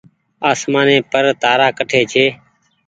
آسمآني 0.51 0.97
پر 1.11 1.23
تآرآ 1.41 1.67
ڪٺي 1.77 2.01
ڇي۔ 2.11 2.25